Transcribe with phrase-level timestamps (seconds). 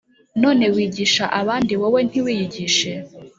[0.41, 2.91] None wigisha abandi wowe ntiwiyigishe